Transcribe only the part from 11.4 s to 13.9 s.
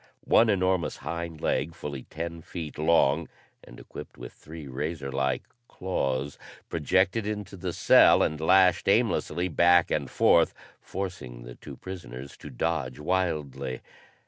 the two prisoners to dodge wildly.